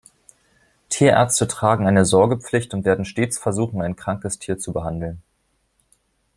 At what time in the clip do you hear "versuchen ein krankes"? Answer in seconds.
3.37-4.39